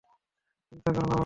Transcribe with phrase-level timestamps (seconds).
[0.71, 1.19] চিন্তা করো না বাবা।